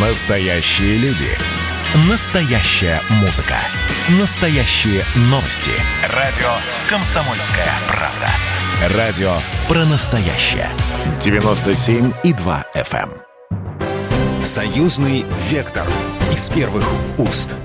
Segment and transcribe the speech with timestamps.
[0.00, 1.26] Настоящие люди.
[2.08, 3.56] Настоящая музыка.
[4.20, 5.72] Настоящие новости.
[6.14, 6.46] Радио
[6.88, 8.96] «Комсомольская правда».
[8.96, 9.32] Радио
[9.66, 10.68] про настоящее.
[11.18, 13.10] 97,2 FM.
[13.10, 14.44] эм.
[14.44, 15.84] Союзный вектор.
[16.32, 16.84] Из первых
[17.18, 17.56] уст.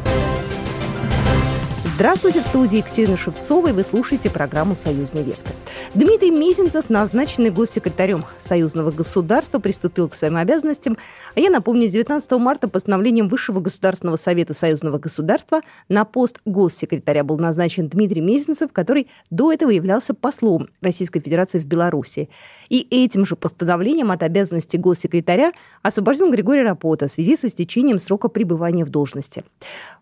[1.96, 5.54] Здравствуйте, в студии Екатерина Шевцова, и вы слушаете программу «Союзный вектор».
[5.94, 10.98] Дмитрий Мезенцев, назначенный госсекретарем Союзного государства, приступил к своим обязанностям.
[11.36, 17.38] А я напомню, 19 марта постановлением Высшего государственного совета Союзного государства на пост госсекретаря был
[17.38, 22.28] назначен Дмитрий Мезенцев, который до этого являлся послом Российской Федерации в Беларуси.
[22.70, 25.52] И этим же постановлением от обязанности госсекретаря
[25.84, 29.44] освобожден Григорий Рапота в связи со стечением срока пребывания в должности.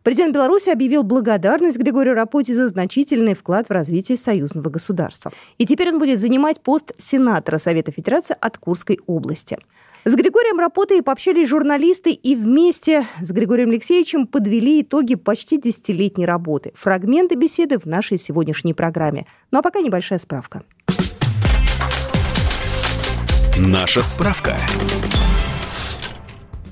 [0.03, 5.31] Президент Беларуси объявил благодарность Григорию Рапоте за значительный вклад в развитие союзного государства.
[5.57, 9.57] И теперь он будет занимать пост сенатора Совета Федерации от Курской области.
[10.03, 16.71] С Григорием Рапотой пообщались журналисты и вместе с Григорием Алексеевичем подвели итоги почти десятилетней работы.
[16.75, 19.27] Фрагменты беседы в нашей сегодняшней программе.
[19.51, 20.63] Ну а пока небольшая справка.
[23.57, 24.55] Наша справка.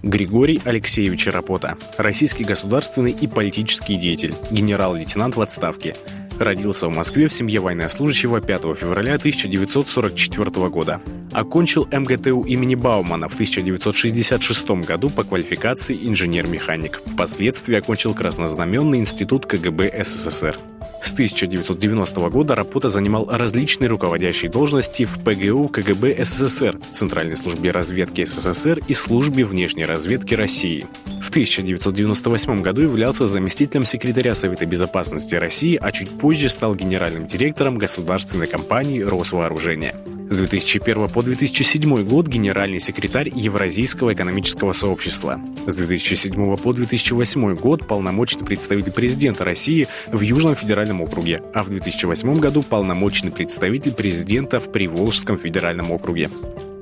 [0.04, 1.78] Григорий Алексеевич Рапота.
[1.98, 4.34] Российский государственный и политический деятель.
[4.50, 5.96] Генерал-лейтенант в отставке.
[6.40, 11.02] Родился в Москве в семье военнослужащего 5 февраля 1944 года.
[11.34, 17.02] Окончил МГТУ имени Баумана в 1966 году по квалификации инженер-механик.
[17.06, 20.58] Впоследствии окончил Краснознаменный институт КГБ СССР.
[21.02, 28.26] С 1990 года Рапота занимал различные руководящие должности в ПГУ КГБ СССР, Центральной службе разведки
[28.26, 30.86] СССР и Службе внешней разведки России.
[31.22, 37.78] В 1998 году являлся заместителем секретаря Совета безопасности России, а чуть позже стал генеральным директором
[37.78, 39.96] государственной компании «Росвооружение».
[40.32, 45.42] С 2001 по 2007 год генеральный секретарь Евразийского экономического сообщества.
[45.66, 51.70] С 2007 по 2008 год полномочный представитель президента России в Южном федеральном округе, а в
[51.70, 56.30] 2008 году полномочный представитель президента в Приволжском федеральном округе.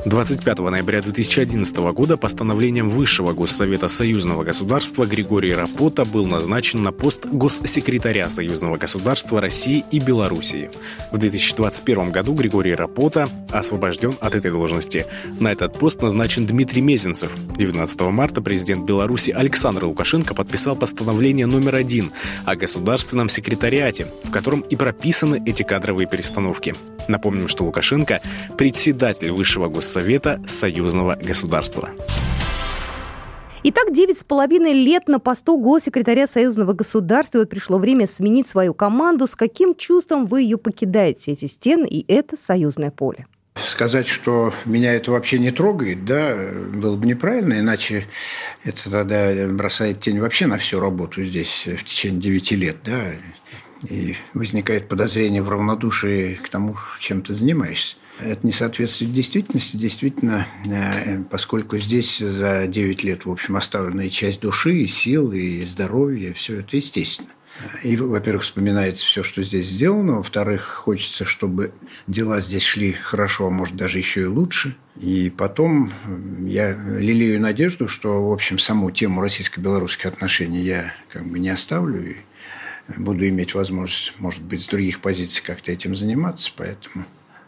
[0.05, 7.25] 25 ноября 2011 года постановлением Высшего Госсовета Союзного государства Григорий Рапота был назначен на пост
[7.25, 10.69] госсекретаря Союзного государства России и Белоруссии.
[11.11, 15.05] В 2021 году Григорий Рапота освобожден от этой должности.
[15.39, 17.31] На этот пост назначен Дмитрий Мезенцев.
[17.57, 22.11] 19 марта президент Беларуси Александр Лукашенко подписал постановление номер один
[22.45, 26.75] о государственном секретариате, в котором и прописаны эти кадровые перестановки.
[27.07, 28.21] Напомним, что Лукашенко–
[28.57, 29.87] председатель Высшего Госсовета
[30.45, 31.89] Союзного государства.
[33.63, 37.39] Итак, девять с половиной лет на посту госсекретаря Союзного государства.
[37.39, 39.27] И вот пришло время сменить свою команду.
[39.27, 43.25] С каким чувством вы ее покидаете, эти стены и это союзное поле?
[43.55, 48.05] Сказать, что меня это вообще не трогает, да, было бы неправильно, иначе
[48.63, 53.13] это тогда бросает тень вообще на всю работу здесь в течение девяти лет, да,
[53.89, 57.97] и возникает подозрение в равнодушии к тому, чем ты занимаешься.
[58.19, 59.77] Это не соответствует действительности.
[59.77, 65.31] Действительно, э, поскольку здесь за 9 лет, в общем, оставлена и часть души, и сил,
[65.31, 67.29] и здоровья, все это естественно.
[67.83, 70.17] И, во-первых, вспоминается все, что здесь сделано.
[70.17, 71.71] Во-вторых, хочется, чтобы
[72.05, 74.75] дела здесь шли хорошо, а может, даже еще и лучше.
[74.99, 75.91] И потом
[76.45, 82.11] я лелею надежду, что, в общем, саму тему российско-белорусских отношений я как бы не оставлю.
[82.11, 82.15] И
[82.97, 86.51] буду иметь возможность, может быть, с других позиций как-то этим заниматься.
[86.55, 87.05] Поэтому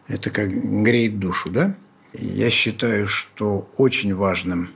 [0.10, 1.76] это как греет душу, да?
[2.14, 4.72] Я считаю, что очень важным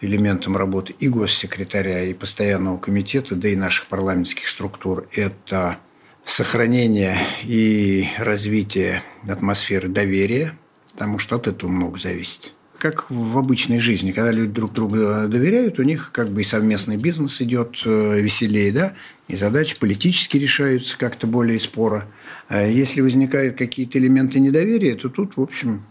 [0.00, 5.76] элементом работы и госсекретаря, и постоянного комитета, да и наших парламентских структур– это
[6.24, 10.56] сохранение и развитие атмосферы доверия,
[10.92, 14.96] потому что от этого много зависит как в обычной жизни, когда люди друг другу
[15.28, 18.94] доверяют, у них как бы и совместный бизнес идет э, веселее, да,
[19.26, 22.06] и задачи политически решаются как-то более споро.
[22.48, 25.84] А если возникают какие-то элементы недоверия, то тут, в общем,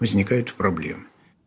[0.00, 1.04] возникают проблемы.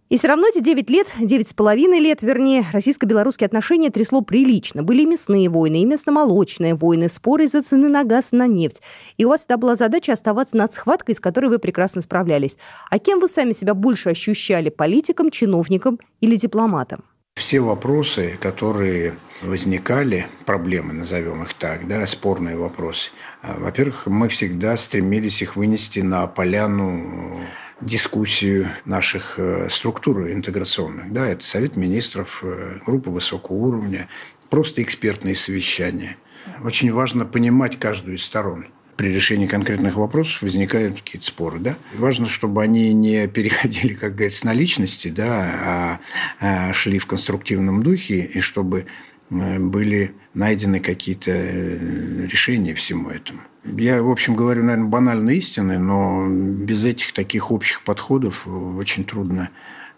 [0.10, 4.82] И все равно эти 9 лет, 9 с половиной лет, вернее, российско-белорусские отношения трясло прилично.
[4.82, 8.82] Были и мясные войны, и мясно-молочные войны, споры из-за цены на газ, на нефть.
[9.18, 12.58] И у вас всегда была задача оставаться над схваткой, с которой вы прекрасно справлялись.
[12.90, 14.70] А кем вы сами себя больше ощущали?
[14.70, 17.04] Политиком, чиновником или дипломатом?
[17.36, 19.14] Все вопросы, которые
[19.44, 26.00] возникали, проблемы, назовем их так, да, спорные вопросы, а, во-первых, мы всегда стремились их вынести
[26.00, 27.40] на поляну
[27.82, 31.12] дискуссию наших э, структур интеграционных.
[31.12, 34.10] Да, это Совет министров, э, группа высокого уровня,
[34.50, 36.18] просто экспертные совещания.
[36.64, 38.68] Очень важно понимать каждую из сторон.
[38.98, 41.60] при решении конкретных вопросов возникают какие-то споры.
[41.60, 41.78] Да?
[41.96, 45.30] Важно, чтобы они не переходили, как говорится, на личности, да,
[45.64, 46.00] а,
[46.42, 48.88] а шли в конструктивном духе, и чтобы
[49.30, 53.42] э, были найдены какие-то решения всему этому.
[53.78, 59.50] Я, в общем, говорю, наверное, банальные истины, но без этих таких общих подходов очень трудно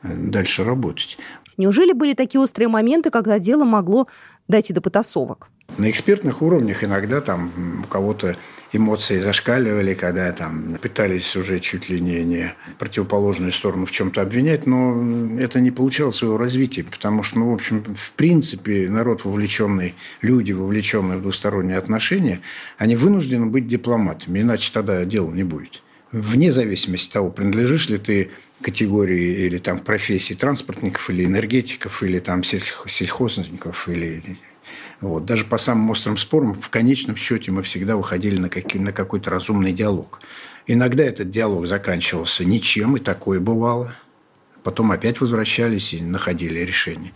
[0.04, 1.18] э, дальше работать.
[1.58, 4.08] Неужели были такие острые моменты, когда дело могло
[4.48, 5.50] дойти до потасовок?
[5.78, 8.36] На экспертных уровнях иногда там у кого-то
[8.74, 14.66] эмоции зашкаливали, когда там пытались уже чуть ли не, не противоположную сторону в чем-то обвинять,
[14.66, 19.96] но это не получало своего развития, потому что, ну, в общем, в принципе, народ вовлеченный,
[20.22, 22.40] люди, вовлеченные в двусторонние отношения,
[22.78, 25.84] они вынуждены быть дипломатами, иначе тогда дела не будет.
[26.12, 28.32] Вне зависимости от того, принадлежишь ли ты
[28.62, 34.22] категории или там профессии транспортников или энергетиков или там сельхозников или
[35.02, 35.26] вот.
[35.26, 39.30] Даже по самым острым спорам в конечном счете мы всегда выходили на, какой- на какой-то
[39.32, 40.20] разумный диалог.
[40.68, 43.96] Иногда этот диалог заканчивался ничем, и такое бывало.
[44.64, 47.14] Потом опять возвращались и находили решение.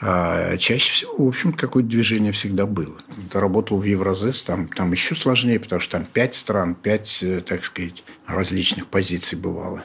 [0.00, 2.96] А чаще всего, в общем какое-то движение всегда было.
[3.32, 7.40] Я работал в Евразес, там, там еще сложнее, потому что там пять стран, пять, э,
[7.40, 9.84] так сказать, различных позиций бывало.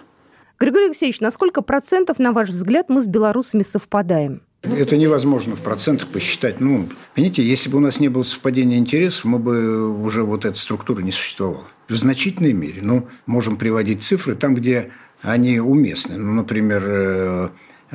[0.60, 4.42] Григорий Алексеевич, на сколько процентов, на ваш взгляд, мы с белорусами совпадаем?
[4.64, 6.60] Это невозможно в процентах посчитать.
[6.60, 10.58] Ну, понимаете, если бы у нас не было совпадения интересов, мы бы уже вот эта
[10.58, 11.68] структура не существовала.
[11.88, 12.82] В значительной мере.
[12.84, 14.92] Ну, можем приводить цифры там, где
[15.22, 16.18] они уместны.
[16.18, 17.50] Ну, например, э,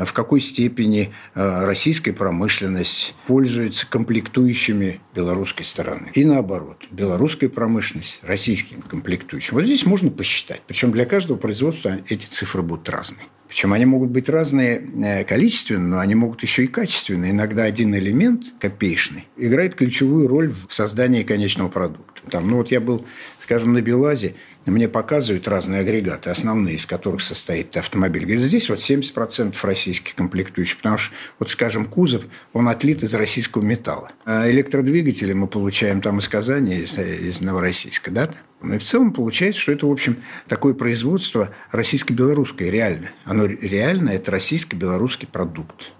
[0.04, 6.10] в какой степени э, российская промышленность пользуется комплектующими белорусской стороны.
[6.14, 9.54] И наоборот, белорусская промышленность российским комплектующим.
[9.54, 10.62] Вот здесь можно посчитать.
[10.66, 13.26] Причем для каждого производства эти цифры будут разные.
[13.48, 17.30] Причем они могут быть разные э, количественно, но они могут еще и качественно.
[17.30, 22.22] Иногда один элемент копеечный играет ключевую роль в создании конечного продукта.
[22.30, 23.06] Там, ну вот я был,
[23.38, 24.34] скажем, на Белазе,
[24.70, 28.22] мне показывают разные агрегаты, основные из которых состоит автомобиль.
[28.24, 33.62] Говорят, здесь вот 70% российских комплектующих, потому что, вот скажем, кузов, он отлит из российского
[33.62, 34.10] металла.
[34.24, 38.30] А электродвигатели мы получаем там из Казани, из, из Новороссийска, да?
[38.62, 40.16] Ну и в целом получается, что это, в общем,
[40.48, 43.10] такое производство российско-белорусское реально.
[43.24, 45.92] Оно реально– это российско-белорусский продукт.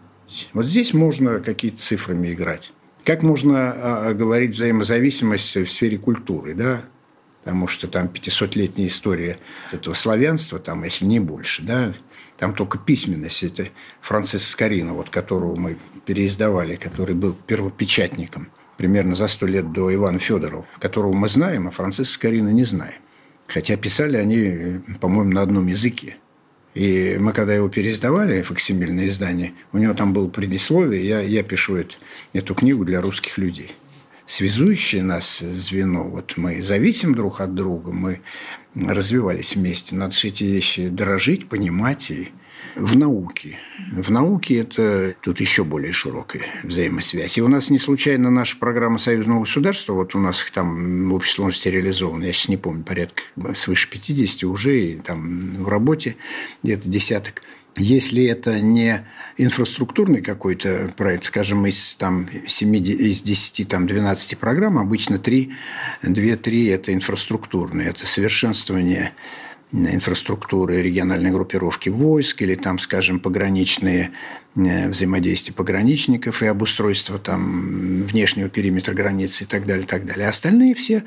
[0.52, 2.72] Вот здесь можно какие-то цифрами играть.
[3.04, 6.82] Как можно а, говорить взаимозависимость в сфере культуры, да?
[7.46, 9.38] Потому что там 500-летняя история
[9.70, 11.94] этого славянства, там, если не больше, да?
[12.38, 13.44] Там только письменность.
[13.44, 13.68] Это
[14.00, 20.18] Франциск Скорина, вот, которого мы переиздавали, который был первопечатником примерно за сто лет до Ивана
[20.18, 23.00] Федорова, которого мы знаем, а Франциска Скорина не знаем.
[23.46, 26.16] Хотя писали они, по-моему, на одном языке.
[26.74, 31.76] И мы, когда его переиздавали, факсимильное издание, у него там было предисловие, я, я пишу
[31.76, 31.94] это,
[32.32, 33.70] эту книгу для русских людей.
[34.26, 38.20] Связующее нас звено, вот мы зависим друг от друга, мы
[38.74, 39.94] развивались вместе.
[39.94, 42.30] Надо же эти вещи дорожить, понимать и
[42.74, 43.56] в науке.
[43.92, 47.38] В науке это тут еще более широкая взаимосвязь.
[47.38, 51.14] И у нас не случайно наша программа союзного государства, вот у нас их там в
[51.14, 53.22] общей сложности реализовано, я сейчас не помню, порядка
[53.54, 56.16] свыше 50 уже, и там в работе
[56.62, 57.42] где-то десяток.
[57.78, 59.06] Если это не
[59.36, 65.52] инфраструктурный какой-то проект, скажем, из, там, 7, из 10, там, 12 программ, обычно 3,
[66.02, 67.88] 2-3– это инфраструктурные.
[67.88, 69.12] Это совершенствование
[69.72, 74.12] инфраструктуры региональной группировки войск или там, скажем, пограничные
[74.56, 80.26] э, взаимодействия пограничников и обустройство там внешнего периметра границы и так далее, и так далее.
[80.26, 81.04] А остальные все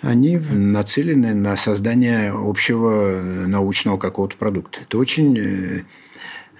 [0.00, 4.80] они нацелены на создание общего научного какого-то продукта.
[4.82, 5.82] Это очень э,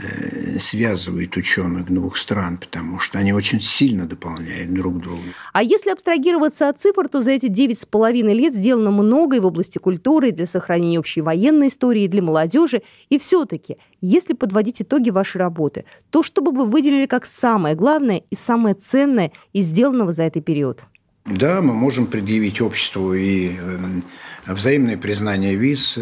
[0.00, 5.23] Э, связывает ученых двух стран, потому что они очень сильно дополняют друг друга.
[5.52, 9.47] А если абстрагироваться от цифр, то за эти девять с половиной лет сделано многое в
[9.47, 12.83] области культуры, для сохранения общей военной истории, для молодежи.
[13.09, 18.23] И все-таки, если подводить итоги вашей работы, то что бы вы выделили как самое главное
[18.30, 20.85] и самое ценное из сделанного за этот период?
[21.30, 23.78] Да, мы можем предъявить обществу и э,
[24.47, 25.99] взаимное признание виз,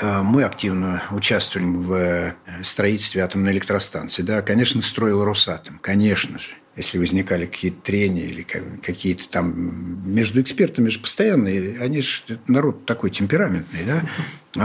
[0.00, 4.22] Э, мы активно участвуем в э, строительстве атомной электростанции.
[4.22, 10.88] Да, конечно, строил Росатом, конечно же если возникали какие-то трения или какие-то там между экспертами
[10.88, 14.02] же постоянные, они же народ такой темпераментный, да,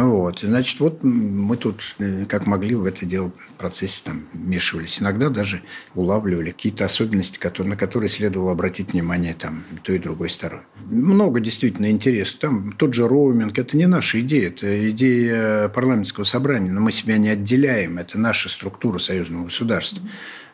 [0.01, 5.01] вот, значит, вот мы тут э, как могли в это дело в процессе там вмешивались,
[5.01, 5.61] иногда даже
[5.93, 10.63] улавливали какие-то особенности, которые, на которые следовало обратить внимание там той и другой стороны.
[10.85, 16.71] Много действительно интересов, там тот же роуминг, это не наша идея, это идея парламентского собрания,
[16.71, 20.03] но мы себя не отделяем, это наша структура союзного государства.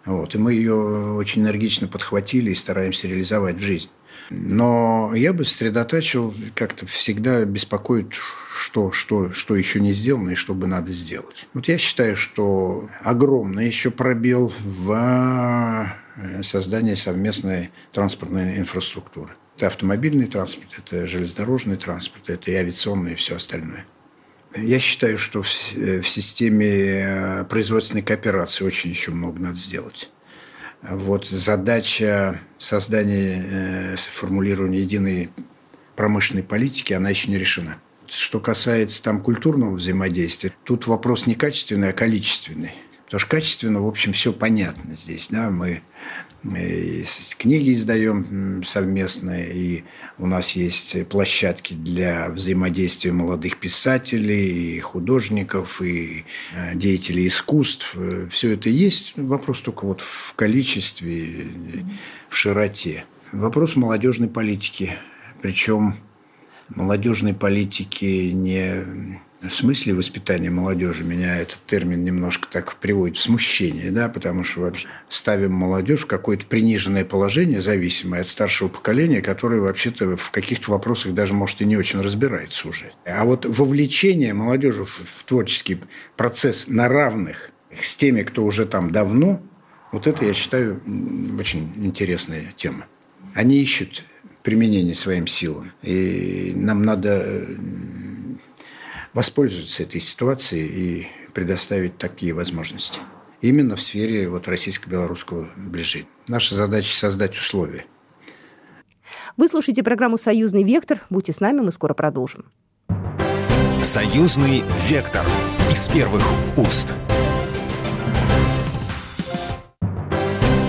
[0.05, 0.33] Вот.
[0.33, 0.75] И мы ее
[1.15, 3.89] очень энергично подхватили и стараемся реализовать в жизнь.
[4.29, 8.13] Но я бы сосредотачивал, как-то всегда беспокоит,
[8.55, 11.47] что, что, что еще не сделано и что бы надо сделать.
[11.53, 19.33] Вот я считаю, что огромный еще пробел в э, создании совместной транспортной инфраструктуры.
[19.57, 23.85] Это автомобильный транспорт, это железнодорожный транспорт, это и авиационный, и все остальное.
[24.55, 30.11] Я считаю, что в, в системе э, производственной кооперации очень еще много надо сделать.
[30.81, 35.29] Вот задача создания, э, формулирования единой
[35.95, 37.77] промышленной политики, она еще не решена.
[38.07, 42.71] Что касается там культурного взаимодействия, тут вопрос не качественный, а количественный.
[43.05, 45.27] Потому что качественно, в общем, все понятно здесь.
[45.29, 45.49] Да?
[45.49, 45.81] Мы
[46.43, 47.03] и
[47.37, 49.83] книги издаем совместно, и
[50.17, 57.97] у нас есть площадки для взаимодействия молодых писателей, и художников, и э, деятелей искусств.
[58.29, 59.13] Все это есть.
[59.17, 61.47] Вопрос только вот в количестве,
[62.29, 63.05] в широте.
[63.31, 64.97] Вопрос молодежной политики.
[65.41, 65.95] Причем
[66.69, 74.09] молодежной политики не смысле воспитания молодежи меня этот термин немножко так приводит в смущение, да,
[74.09, 80.17] потому что вообще ставим молодежь в какое-то приниженное положение, зависимое от старшего поколения, которое вообще-то
[80.17, 82.91] в каких-то вопросах даже, может, и не очень разбирается уже.
[83.05, 85.79] А вот вовлечение молодежи в, в творческий
[86.17, 89.41] процесс на равных с теми, кто уже там давно,
[89.93, 90.81] вот это, я считаю,
[91.39, 92.87] очень интересная тема.
[93.33, 94.03] Они ищут
[94.43, 95.71] применение своим силам.
[95.81, 97.45] И нам надо
[99.13, 102.99] воспользоваться этой ситуацией и предоставить такие возможности.
[103.41, 106.07] Именно в сфере вот российско-белорусского сближения.
[106.27, 107.85] Наша задача– создать условия.
[109.37, 111.05] Вы слушаете программу «Союзный вектор».
[111.09, 112.45] Будьте с нами, мы скоро продолжим.
[113.81, 115.25] «Союзный вектор»
[115.71, 116.23] из первых
[116.57, 116.93] уст.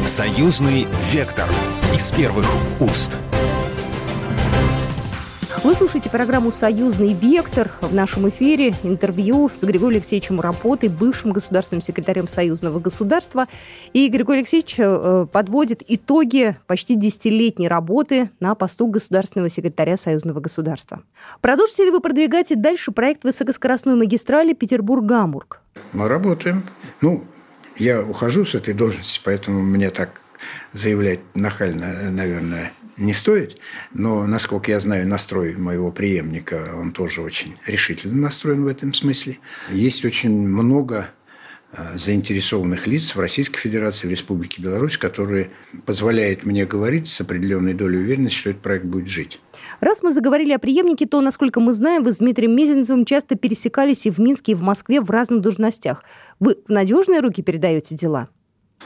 [0.07, 1.49] «Союзный вектор»
[1.95, 2.47] из первых
[2.81, 3.19] уст.
[5.63, 7.71] Вы слушаете программу «Союзный вектор».
[7.83, 13.47] В нашем эфире интервью с Григорием Алексеевичем Рапотой, бывшим государственным секретарем Союзного государства.
[13.93, 21.03] И Григорий Алексеевич э, подводит итоги почти десятилетней работы на посту государственного секретаря Союзного государства.
[21.43, 25.61] Продолжите ли вы продвигать и дальше проект высокоскоростной магистрали Петербург-Гамбург?
[25.93, 26.65] Мы работаем.
[27.03, 27.23] Ну,
[27.77, 30.23] я ухожу с этой должности, поэтому мне так
[30.73, 33.59] заявлять нахально, наверное, не стоит,
[33.93, 39.39] но, насколько я знаю, настрой моего преемника, он тоже очень решительно настроен в этом смысле.
[39.71, 41.11] Есть очень много
[41.73, 45.51] а, заинтересованных лиц в Российской Федерации, в Республике Беларусь, которые
[45.87, 49.41] позволяют мне говорить с определенной долей уверенности, что этот проект будет жить.
[49.81, 54.05] Раз мы заговорили о преемнике, то, насколько мы знаем, вы с Дмитрием Мезенцевым часто пересекались
[54.07, 56.05] и в Минске, и в Москве в разных должностях.
[56.41, 58.29] Вы в надежные руки передаете дела?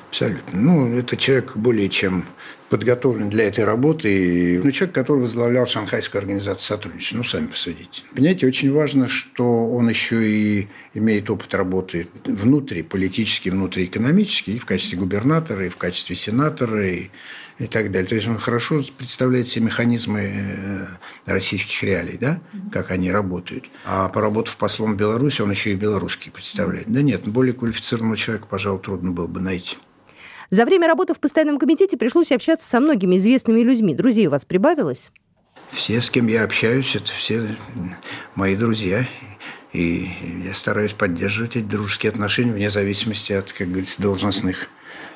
[0.09, 0.61] Абсолютно.
[0.61, 2.25] Ну, это человек более чем
[2.69, 4.61] подготовлен для этой работы.
[4.63, 7.17] Ну, человек, который возглавлял Шанхайскую организацию сотрудничества.
[7.19, 8.03] Ну, сами посудите.
[8.15, 14.67] Понимаете, очень важно, что он еще и имеет опыт работы внутри, политический, внутриэкономический, и в
[14.67, 17.11] качестве губернатора, и в качестве сенатора, и,
[17.59, 18.09] и так далее.
[18.09, 20.87] То есть он хорошо представляет все механизмы э,
[21.27, 22.41] российских реалий, да,
[22.73, 23.67] как они работают.
[23.85, 26.87] А поработав послом в Беларуси, он еще и белорусский представляет.
[26.89, 29.77] Да нет, более квалифицированного человека, пожалуй, трудно было бы найти.
[30.51, 33.95] За время работы в постоянном комитете пришлось общаться со многими известными людьми.
[33.95, 35.11] Друзей у вас прибавилось?
[35.71, 37.49] Все, с кем я общаюсь, это все
[38.35, 39.07] мои друзья.
[39.73, 40.09] И
[40.45, 44.69] я стараюсь поддерживать эти дружеские отношения вне зависимости от, как говорится, должностных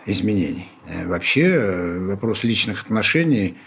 [0.08, 0.68] изменений.
[0.86, 3.58] Э, вообще э, вопрос личных отношений,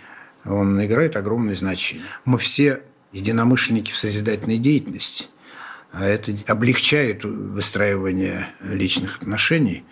[0.44, 2.06] он играет огромное значение.
[2.26, 2.82] Мы все
[3.12, 5.28] единомышленники в созидательной деятельности.
[5.92, 9.84] А это облегчает выстраивание личных отношений,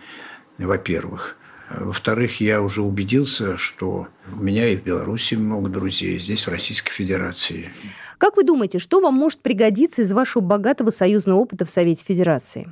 [0.58, 1.36] во-первых.
[1.68, 6.90] Во-вторых, я уже убедился, что у меня и в Беларуси много друзей, здесь, в Российской
[6.90, 7.70] Федерации.
[8.18, 12.68] Как вы думаете, что вам может пригодиться из вашего богатого союзного опыта в Совете Федерации?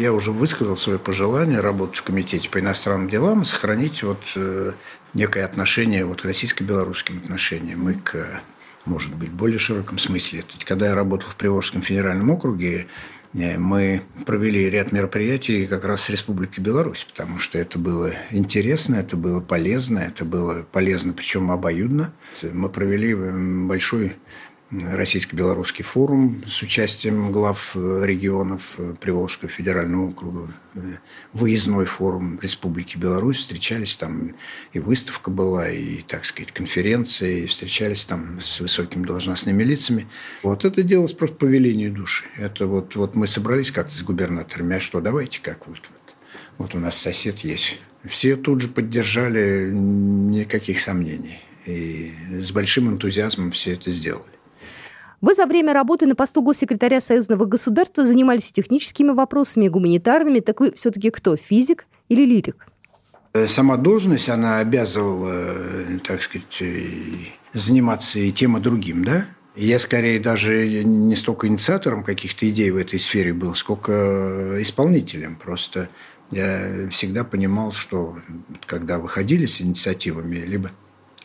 [0.00, 4.72] Я уже высказал свое пожелание работать в Комитете по иностранным делам и сохранить вот э,
[5.12, 8.40] некое отношение вот, к российско-белорусским отношениям и к,
[8.86, 10.42] может быть, более широком смысле.
[10.64, 12.86] Когда я работал в Приволжском федеральном округе,
[13.32, 18.96] Э, мы провели ряд мероприятий как раз с Республикой Беларусь, потому что это было интересно,
[18.96, 22.12] это было полезно, это было полезно, причем обоюдно.
[22.42, 24.16] Мы провели большой
[24.70, 30.80] российско-белорусский форум с участием глав э, регионов э, Приволжского федерального округа, э,
[31.32, 33.38] выездной форум Республики Беларусь.
[33.38, 34.36] Встречались там,
[34.72, 40.06] и выставка была, и, так сказать, конференции, и встречались там с высокими должностными лицами.
[40.42, 42.26] Вот это делалось просто по велению души.
[42.36, 46.16] Это вот, вот мы собрались как-то с губернаторами, а что, давайте как вот, вот,
[46.58, 47.80] вот у нас сосед есть.
[48.04, 51.40] Все тут же поддержали, никаких сомнений.
[51.66, 54.39] и с большим энтузиазмом все это сделали.
[55.20, 60.40] Вы за время работы на посту госсекретаря Союзного государства занимались техническими вопросами, гуманитарными.
[60.40, 62.66] Так вы все-таки кто, физик или лирик?
[63.34, 66.62] Э, сама должность, она обязывала, э, так сказать,
[67.52, 69.26] заниматься и тем, и другим, да?
[69.56, 75.36] Я скорее даже не столько инициатором каких-то идей в этой сфере был, сколько исполнителем.
[75.36, 75.90] Просто
[76.30, 78.16] я всегда понимал, что
[78.64, 80.70] когда выходили с инициативами, либо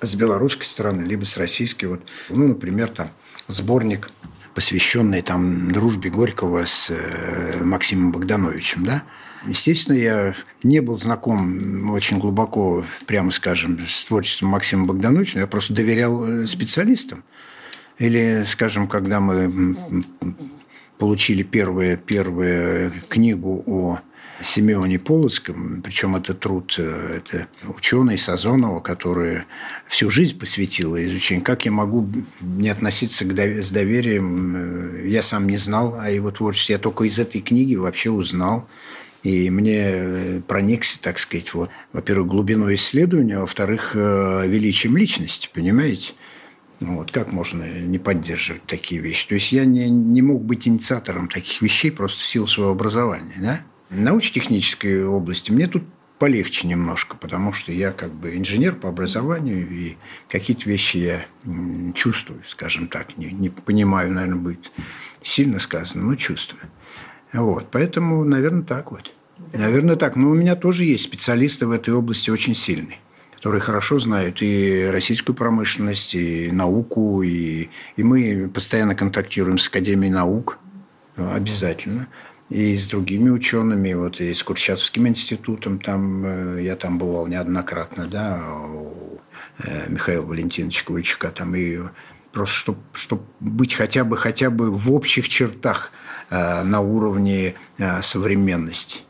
[0.01, 3.09] с белорусской стороны, либо с российской, вот, ну, например, там
[3.47, 4.09] сборник,
[4.53, 9.03] посвященный там дружбе Горького с э, Максимом Богдановичем, да,
[9.47, 15.73] Естественно, я не был знаком очень глубоко, прямо скажем, с творчеством Максима Богдановича, я просто
[15.73, 17.23] доверял э, специалистам.
[17.99, 19.75] Или, скажем, когда мы
[20.97, 23.99] получили первую, первую книгу о
[24.41, 29.43] Симеоне Полоцком, причем это труд э, это ученый Сазонова, который
[29.87, 31.43] всю жизнь посвятила изучению.
[31.43, 32.07] Как я могу
[32.41, 34.55] не относиться к с доверием?
[34.55, 36.73] Э, я сам не знал о его творчестве.
[36.73, 38.67] Я только из этой книги вообще узнал.
[39.23, 46.13] И мне э, проникся, так сказать, вот, во-первых, глубиной исследования, во-вторых, величием личности, понимаете?
[46.81, 49.29] Вот, как можно не поддерживать такие вещи?
[49.29, 53.35] То есть я не, не мог быть инициатором таких вещей просто в силу своего образования.
[53.37, 53.61] Да?
[53.89, 55.83] Научно-технической области мне тут
[56.19, 59.97] полегче немножко, потому что я как бы инженер по образованию, и
[60.29, 61.25] какие-то вещи я
[61.93, 63.17] чувствую, скажем так.
[63.17, 64.71] Не, не понимаю, наверное, будет
[65.21, 66.63] сильно сказано, но чувствую.
[67.33, 69.13] Вот, поэтому, наверное, так вот.
[69.53, 70.15] Наверное, так.
[70.15, 72.99] Но у меня тоже есть специалисты в этой области очень сильные
[73.35, 80.11] которые хорошо знают и российскую промышленность, и науку, и, и мы постоянно контактируем с Академией
[80.11, 80.57] наук,
[81.15, 82.07] обязательно,
[82.49, 88.07] и с другими учеными, вот и с Курчатовским институтом, там, э, я там бывал неоднократно,
[88.07, 89.19] да, у
[89.59, 91.79] э, Михаила Валентиновича Ковальчука, там, и
[92.31, 95.91] просто чтобы чтоб быть хотя бы, хотя бы в общих чертах
[96.29, 97.55] э, на уровне
[98.01, 99.01] современности.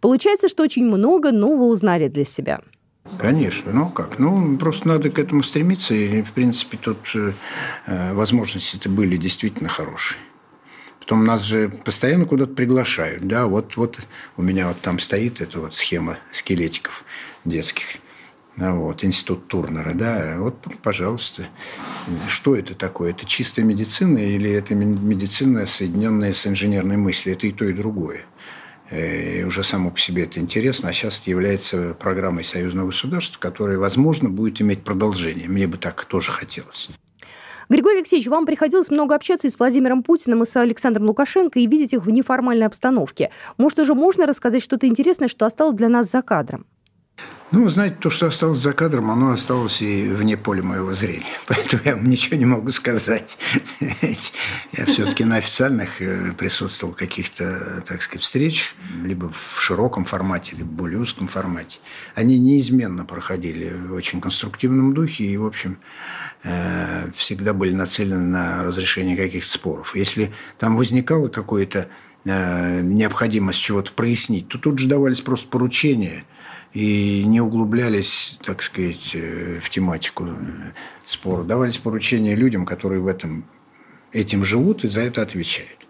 [0.00, 2.60] Получается, что очень много нового узнали для себя–
[3.18, 4.18] Конечно, ну как?
[4.18, 10.20] Ну, просто надо к этому стремиться, и, в принципе, тут э, возможности-то были действительно хорошие.
[11.10, 13.26] Потом нас же постоянно куда-то приглашают.
[13.26, 13.98] Да, вот, вот
[14.36, 17.04] у меня вот там стоит эта вот схема скелетиков
[17.44, 17.96] детских.
[18.56, 21.46] Вот, институт Турнера, да, вот, пожалуйста.
[22.28, 23.10] Что это такое?
[23.10, 27.34] Это чистая медицина или это медицина, соединенная с инженерной мыслью?
[27.34, 28.20] Это и то, и другое.
[28.90, 33.40] Э, и уже само по себе это интересно, а сейчас это является программой союзного государства,
[33.40, 35.48] которая, возможно, будет иметь продолжение.
[35.48, 36.88] Мне бы так тоже хотелось.
[37.70, 41.68] Григорий Алексеевич, вам приходилось много общаться и с Владимиром Путиным, и с Александром Лукашенко, и
[41.68, 43.30] видеть их в неформальной обстановке.
[43.58, 46.66] Может, уже можно рассказать что-то интересное, что осталось для нас за кадром?
[47.52, 51.24] Ну, вы знаете, то, что осталось за кадром, оно осталось и вне поля моего зрения.
[51.48, 53.38] Поэтому я вам ничего не могу сказать.
[53.80, 60.68] Я все-таки на официальных э, присутствовал каких-то, так сказать, встреч, либо в широком формате, либо
[60.68, 61.80] в более узком формате.
[62.14, 65.78] Они неизменно проходили в очень конструктивном духе и, в общем,
[66.44, 69.96] э, всегда были нацелены на разрешение каких-то споров.
[69.96, 71.88] Если там возникало какое-то
[72.24, 76.24] э, необходимость чего-то прояснить, то тут же давались просто поручения–
[76.72, 80.28] и не углублялись, так сказать, э, в тематику
[81.04, 81.42] спора.
[81.42, 83.44] Давались поручения людям, которые в этом,
[84.12, 85.88] этим живут и за это отвечают.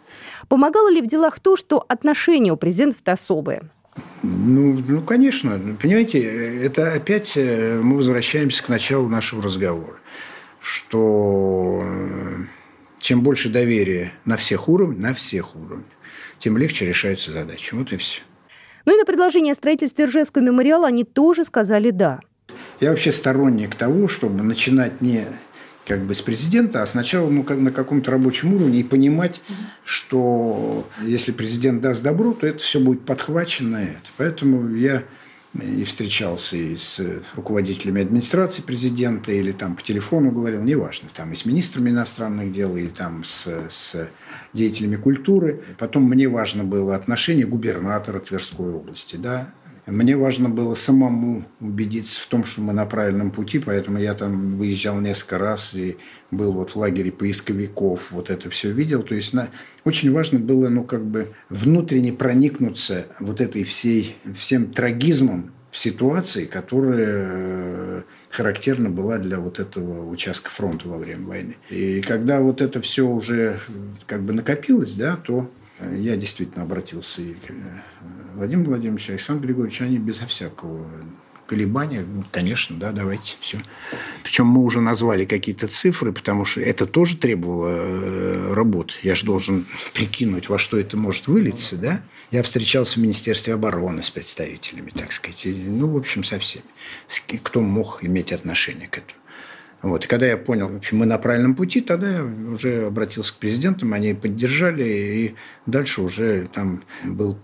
[0.49, 3.63] Помогало ли в делах то, что отношения у президентов-то особые?
[4.23, 5.61] Ну, ну, конечно.
[5.81, 6.23] Понимаете,
[6.65, 9.97] это опять э, мы возвращаемся к началу нашего разговора,
[10.61, 12.45] что э,
[12.99, 15.87] чем больше доверия на всех уровнях, на всех уровнях,
[16.39, 17.75] тем легче решаются задачи.
[17.75, 18.23] Вот и все.
[18.85, 22.21] Ну и на предложение о строительстве Ржевского мемориала они тоже сказали «да».
[22.81, 25.27] Я вообще сторонник того, чтобы начинать не
[25.87, 29.43] как бы с президента, а сначала ну, как на каком-то рабочем уровне и понимать,
[29.85, 33.77] что если президент даст добро, то это все будет подхвачено.
[33.77, 34.11] Это.
[34.17, 35.03] Поэтому я
[35.55, 37.03] и встречался и с
[37.35, 42.77] руководителями администрации президента, или там по телефону говорил, неважно, там и с министрами иностранных дел,
[42.77, 44.09] и там с, с
[44.53, 45.65] деятелями культуры.
[45.79, 49.53] Потом мне важно было отношение губернатора Тверской области, да,
[49.87, 54.53] мне важно было самому убедиться в том, что мы на правильном пути, поэтому я там
[54.53, 55.97] выезжал несколько раз и
[56.31, 59.03] был вот в лагере поисковиков, вот это все видел.
[59.03, 59.49] То есть на...
[59.85, 67.29] очень важно было, ну, как бы внутренне проникнуться вот этой всей, всем трагизмом ситуации, которая
[67.31, 71.57] э, характерна была для вот этого участка фронта во время войны.
[71.69, 73.61] И когда вот это все уже
[74.07, 75.49] как бы накопилось, да, то
[75.97, 77.55] я действительно обратился и к э,
[78.35, 80.87] Владимиру Владимировичу, Александру Григорьевичу, они безо всякого
[81.51, 83.59] колебания, конечно, да, давайте, все.
[84.23, 88.95] Причем мы уже назвали какие-то цифры, потому что это тоже требовало э, работы.
[89.03, 92.03] Я же должен прикинуть, во что это может вылиться, да.
[92.31, 96.65] Я встречался в Министерстве обороны с представителями, так сказать, ну, в общем, со всеми,
[97.43, 99.20] кто мог иметь отношение к этому.
[99.83, 100.05] Вот.
[100.05, 103.37] И когда я понял, в общем, мы на правильном пути, тогда я уже обратился к
[103.37, 105.35] президентам, они поддержали, и
[105.67, 107.39] дальше уже там был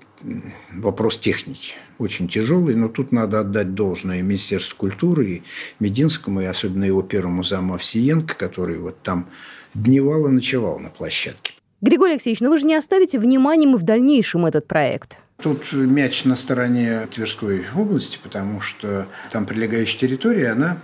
[0.72, 1.74] вопрос техники.
[1.98, 5.42] Очень тяжелый, но тут надо отдать должное Министерству культуры, и
[5.80, 9.28] Мединскому, и особенно его первому заму Овсиенко, который вот там
[9.74, 11.54] дневал и ночевал на площадке.
[11.80, 15.18] Григорий Алексеевич, ну вы же не оставите вниманием и в дальнейшем этот проект.
[15.42, 20.78] Тут мяч на стороне Тверской области, потому что там прилегающая территория, она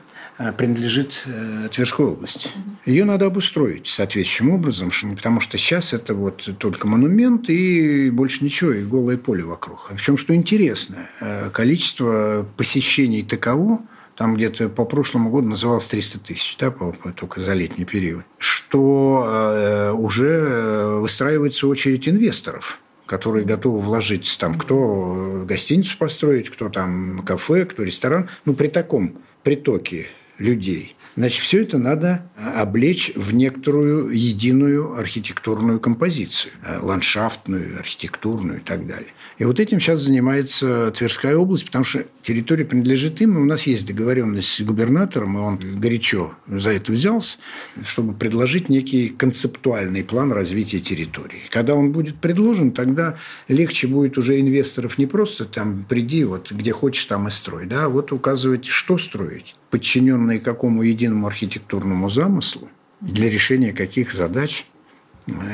[0.53, 2.51] принадлежит э, Тверской области.
[2.87, 8.73] Ее надо обустроить соответствующим образом, потому что сейчас это вот только монумент и больше ничего,
[8.73, 9.90] и голое поле вокруг.
[9.92, 13.81] Причем, что интересно, э, количество посещений таково,
[14.16, 16.71] там где-то по прошлому году называлось 300 тысяч, да,
[17.16, 25.99] только за летний период, что уже выстраивается очередь инвесторов которые готовы вложить там, кто гостиницу
[25.99, 28.31] построить, кто там кафе, кто ресторан.
[28.47, 30.07] Ну, при таком притоке
[30.43, 30.95] людей.
[31.14, 32.22] Значит, все это надо
[32.57, 39.09] облечь в некоторую единую архитектурную композицию, э, ландшафтную, архитектурную и так далее.
[39.38, 43.66] И вот этим сейчас занимается Тверская область, потому что территория принадлежит им, и у нас
[43.66, 47.38] есть договоренность с губернатором, и он горячо за это взялся,
[47.85, 51.42] чтобы предложить некий концептуальный план развития территории.
[51.51, 56.72] Когда он будет предложен, тогда легче будет уже инвесторов не просто там приди, вот где
[56.72, 62.69] хочешь, там и строй, да, а вот указывать, что строить, подчиненные какому единому архитектурному замыслу,
[63.01, 64.67] для решения каких задач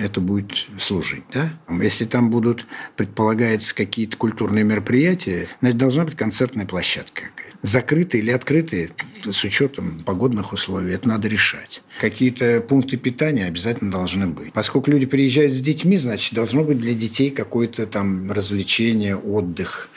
[0.00, 1.24] это будет служить.
[1.32, 1.50] Да?
[1.82, 7.24] Если там будут, предполагается, какие-то культурные мероприятия, значит, должна быть концертная площадка
[7.62, 8.90] закрытые или открытые,
[9.24, 11.82] с учетом погодных условий, это надо решать.
[12.00, 14.52] Какие-то пункты питания обязательно должны быть.
[14.52, 19.90] Поскольку люди приезжают с детьми, значит, должно быть для детей какое-то там развлечение, отдых,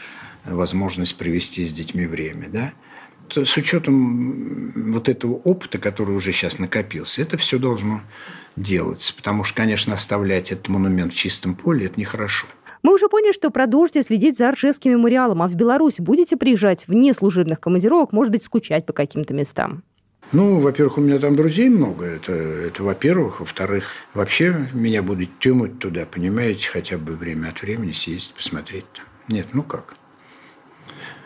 [0.46, 2.50] возможность провести с детьми время.
[2.50, 2.74] Да?
[3.34, 8.02] С учетом вот этого опыта, который уже сейчас накопился, это все должно
[8.56, 9.14] делаться.
[9.16, 12.48] Потому что, конечно, оставлять этот монумент в чистом поле– это нехорошо.
[12.84, 17.14] Мы уже поняли, что продолжите следить за Аршевским мемориалом, а в Беларусь будете приезжать вне
[17.14, 19.84] служебных командировок, может быть, скучать по каким-то местам?
[20.32, 23.42] Ну, во-первых, у меня там друзей много, это, это во-первых.
[23.42, 28.86] Во-вторых, вообще меня будут тянуть туда, понимаете, хотя бы время от времени съездить, посмотреть.
[29.28, 29.96] Нет, ну как.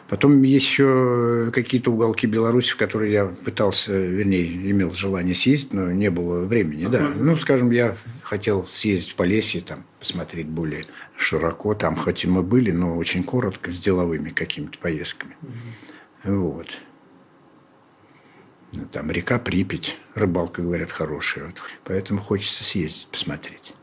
[0.07, 5.91] Потом есть еще какие-то уголки Беларуси, в которые я пытался, вернее, имел желание съездить, но
[5.91, 6.85] не было времени.
[6.85, 7.09] Да.
[7.09, 10.85] Ну, скажем, я хотел съездить в Полесье, там, посмотреть более
[11.17, 11.73] широко.
[11.73, 15.35] Там хоть и мы были, но очень коротко, с деловыми какими-то поездками.
[16.23, 16.81] Вот.
[18.91, 21.45] Там река Припять, рыбалка, говорят, хорошая.
[21.45, 21.63] Вот.
[21.83, 23.73] Поэтому хочется съездить, посмотреть.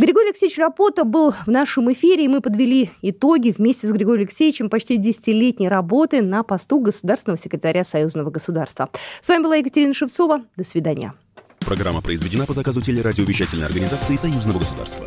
[0.00, 4.70] Григорий Алексеевич Рапота был в нашем эфире, и мы подвели итоги вместе с Григорием Алексеевичем
[4.70, 8.88] почти десятилетней работы на посту государственного секретаря Союзного государства.
[9.20, 10.42] С вами была Екатерина Шевцова.
[10.56, 11.12] До свидания.
[11.58, 15.06] Программа произведена по заказу телерадиовещательной организации Союзного государства.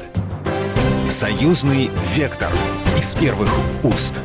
[1.09, 2.51] Союзный вектор
[2.95, 3.49] из первых
[3.83, 4.21] уст.